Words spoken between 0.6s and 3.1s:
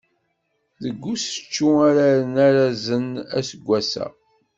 Deg usečču ara rren arazen